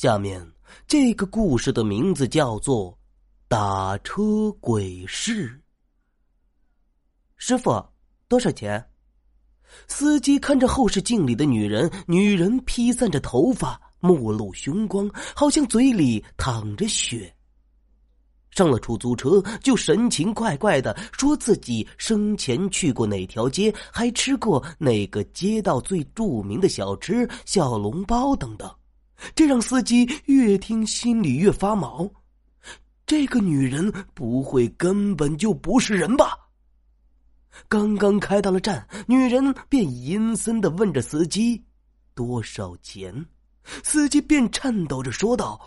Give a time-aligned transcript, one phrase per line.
[0.00, 0.50] 下面
[0.86, 2.90] 这个故事的名字叫做
[3.48, 5.46] 《打车鬼事》。
[7.36, 7.86] 师傅，
[8.26, 8.82] 多少钱？
[9.88, 15.06] 司机看着后视镜里的女人，女人披散着头发，目露凶光，
[15.36, 17.30] 好像嘴里淌着血。
[18.52, 28.74] 上了出租车，就神情怪怪的说自己生前去过哪条街，还吃过哪个街道最著名的小吃——小笼包等等。
[29.34, 32.10] 这让司机越听心里越发毛。
[33.06, 36.36] 这个女人不会根本就不是人吧？
[37.68, 41.62] 刚刚开到了站，女人便阴森的问着司机
[42.14, 43.26] ：“多少钱？”
[43.82, 45.60] 司机便颤抖着说道：“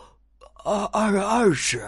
[0.63, 1.87] 二二二十。”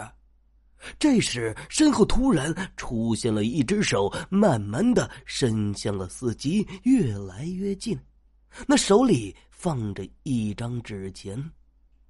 [1.00, 7.98] 这时，身后突然出现了一只手，慢慢的伸向了司机，越来越近。
[8.66, 11.42] 那手里放着一张纸钱。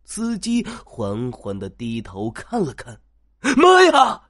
[0.04, 3.00] 司机缓缓的低头看了看，
[3.56, 4.20] 妈呀！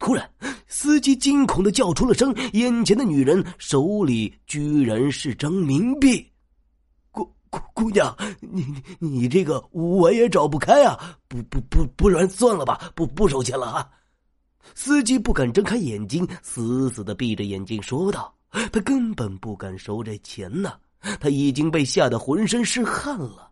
[0.00, 0.28] 突然，
[0.66, 6.24] 司机惊恐的叫出了声，眼前的女人手里居然是张冥币。
[7.12, 8.66] 姑姑姑娘，你
[8.98, 11.16] 你这个我也找不开啊！
[11.28, 13.90] 不不不，不然算了吧，不不收钱了啊！
[14.74, 20.74] 司机不敢睁开眼睛，死死的闭着眼睛说道：“他根本不敢收这钱呢，
[21.20, 23.50] 他已经被吓得浑身是汗了。”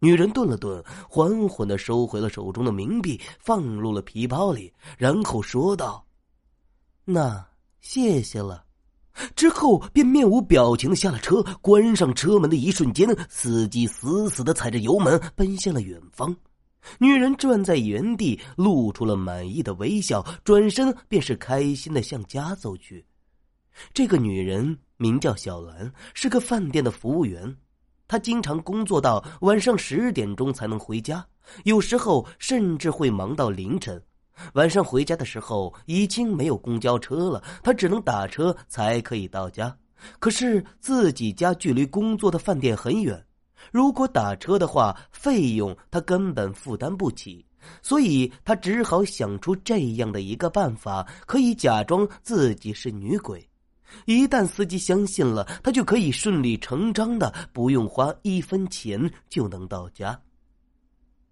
[0.00, 6.04] 女人顿了顿，缓缓的收回了手中的冥币，放入了皮包里，然后说道
[7.06, 7.46] ：“那
[7.80, 8.64] 谢谢了。”
[9.36, 11.42] 之后便面无表情的下了车。
[11.60, 16.34] 关上车门的一瞬间，司机死死的踩着油门，奔向了远方。
[16.98, 23.06] 女人站在原地，露出了满意的微笑，转身便是开心的向家走去。
[23.92, 27.56] 这个女人名叫小兰，是个饭店的服务员。
[28.06, 31.26] 她经常工作到晚上十点钟才能回家，
[31.64, 34.02] 有时候甚至会忙到凌晨。
[34.54, 39.74] 晚上回家的时候已经没有公交车了，她只能打车才可以到家。
[40.18, 43.24] 可是自己家距离工作的饭店很远，
[43.70, 47.44] 如果打车的话，费用她根本负担不起，
[47.82, 53.48] 所以他只好想出这样的一个办法，可以假装自己是女鬼。
[54.06, 60.20] 一旦司机相信了，他就可以顺理成章的不用花一分钱就能到家。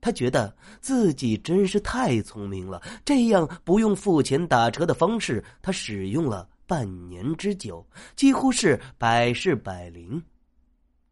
[0.01, 10.23] 他觉得自己真是太聪明了，这样不用付钱打车的方式，他使用了半年之久，几乎是百试百灵。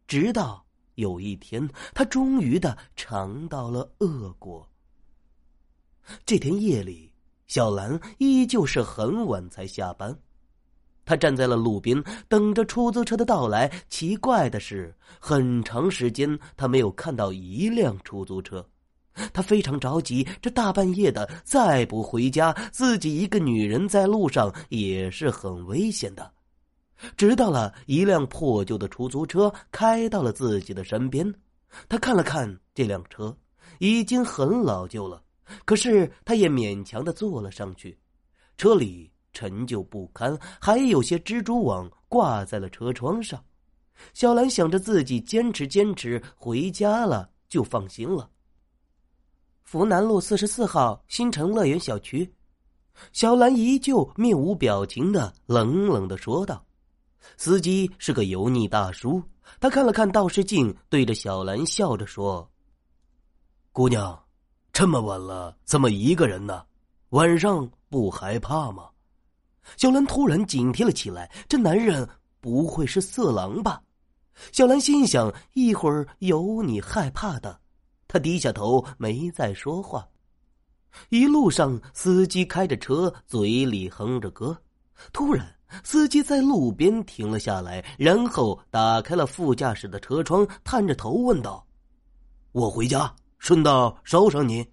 [0.07, 4.67] 直到有一天，他终于的尝到了恶果。
[6.25, 7.13] 这天夜里，
[7.45, 10.17] 小兰依旧是很晚才下班。
[11.09, 13.67] 他站在了路边，等着出租车的到来。
[13.89, 18.63] 奇怪的是，很长时间他没有看到一辆出租车。
[19.33, 26.31] 他非常着急，这大半夜的再不回家，自己一个女人在路上也是很危险的。
[27.17, 31.33] 直到了一辆破旧的出租车开到了自己的身边，
[31.87, 33.35] 他看了看这辆车，
[33.79, 35.23] 已经很老旧了，
[35.65, 37.97] 可是他也勉强的坐了上去。
[38.57, 39.09] 车里。
[39.33, 43.43] 陈旧不堪，还有些蜘蛛网挂在了车窗上。
[44.13, 48.29] 小兰想着自己坚持坚持回家了，就放心了。
[49.63, 52.33] 福南路四十四号新城乐园小区，
[53.11, 56.65] 小兰依旧面无表情的冷冷的说道
[57.37, 59.21] ：“司机是个油腻大叔，
[59.59, 62.49] 他看了看倒视镜，对着小兰笑着说
[63.71, 64.17] ：‘姑娘，
[64.73, 66.65] 这么晚了，怎么一个人呢？
[67.09, 68.89] 晚上不害怕吗？’”
[69.77, 72.07] 小兰突然警惕了起来，这男人
[72.39, 73.81] 不会是色狼吧？
[74.51, 77.59] 小兰心想：一会儿有你害怕的。
[78.07, 80.07] 她低下头，没再说话。
[81.09, 84.57] 一路上，司机开着车，嘴里哼着歌。
[85.13, 85.45] 突然，
[85.83, 91.63] 司机在路边停了下来，然后打开了副驾驶的车窗，探着头问道
[92.53, 94.65] ：“我回家，顺道捎上你。”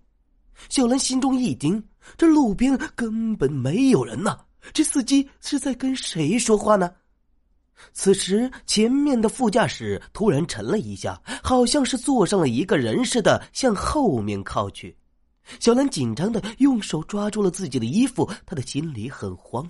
[0.71, 1.87] 小兰心中一惊，
[2.17, 4.45] 这路边根本没有人呢。
[4.73, 6.93] 这司机是在跟谁说话呢？
[7.93, 14.97] 此时，前面的副驾驶突然沉了一下，好像是坐上了一个人似的，向后面靠去。
[15.61, 19.69] 小兰紧张的用手抓住了自己的衣服，她的心里很慌，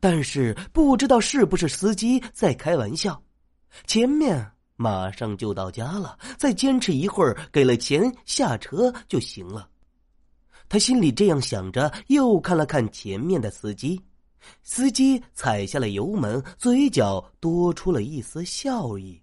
[0.00, 3.22] 但是不知道是不是司机在开玩笑。
[3.86, 9.68] 前面马上就到家了，再坚持一会儿，给了钱下车就行了。
[10.68, 14.00] 他心里这样想着，又看了看前面的司机，
[14.62, 19.20] 司机踩下了油门，嘴角多出了一丝笑意。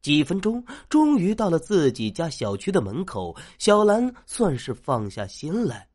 [0.00, 3.36] 几分钟，终于到了自己家小区的门口。
[3.58, 5.86] 小兰算是放下心来，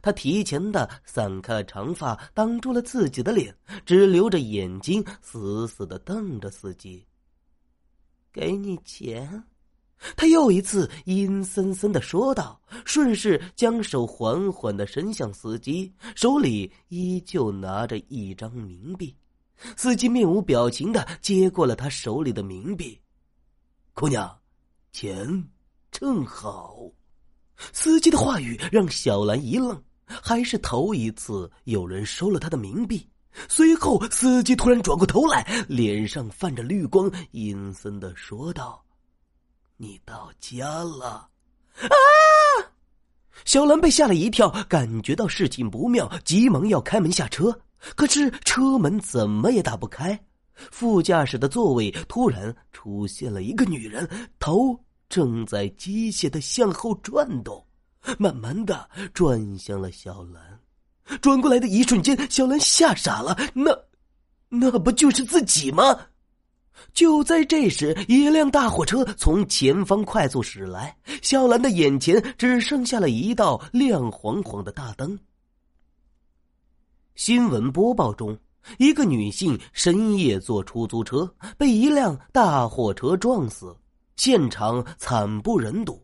[0.00, 7.06] 她提前的散开长发，挡住了自己的脸，只留着眼睛，死死的瞪着司机。
[8.32, 9.44] 给你钱，
[10.16, 19.14] 他又一次阴森森的说道，顺势将手缓缓的伸向司机，手里依旧拿着一张冥币。
[19.76, 22.98] 司机面无表情的接过了他手里的冥币。
[23.92, 24.38] 姑娘，
[24.90, 25.44] 钱
[25.90, 26.74] 正好。
[27.72, 33.06] 司机的话语让小兰一愣，还是头一次有人收了他的冥币。
[33.48, 38.82] 随后，司机突然转过头来，脸上泛着绿光，阴森的说道
[39.80, 41.26] ：“你到家了。”
[41.80, 41.88] 啊！
[43.46, 47.58] 小兰被吓了一跳，感觉到事情不妙，急忙要开门下车，
[47.96, 50.18] 可是车门怎么也打不开。
[50.54, 54.06] 副驾驶的座位突然出现了一个女人，
[54.38, 54.78] 头
[55.08, 57.64] 正在机械的向后转动，
[58.18, 60.60] 慢慢的转向了小兰。
[61.22, 63.34] 转过来的一瞬间，小兰吓傻了。
[63.54, 63.72] 那，
[64.50, 65.98] 那不就是自己吗？
[66.92, 75.18] 就在这时，一辆大货车从前方快速驶来，小兰的眼前只剩下了一道亮晃晃的大灯。
[77.14, 78.38] 新闻播报中。
[78.76, 83.74] 一个女性深夜坐出租车，被一辆大货车撞死，
[84.16, 85.98] 现场惨不忍睹。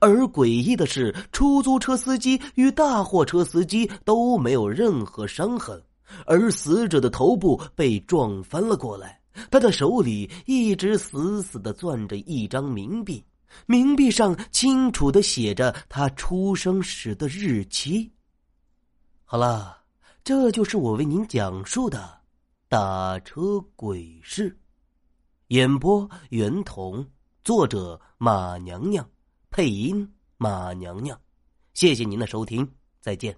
[0.00, 5.80] 而诡异的是，出租车司机与大货车司机都没有任何伤痕，
[6.26, 9.20] 而死者的头部被撞翻了过来，
[9.50, 13.24] 他的手里一直死死的攥着一张冥币，
[13.66, 18.10] 冥币上清楚的写着他出生时的日期。
[19.24, 19.80] 好了。
[20.24, 22.20] 这就是我为您讲述的
[22.68, 24.56] 打车鬼事。
[25.48, 27.04] 演播：袁童，
[27.42, 29.04] 作者：马娘娘，
[29.50, 31.20] 配音：马娘娘。
[31.74, 33.36] 谢谢您的收听，再见。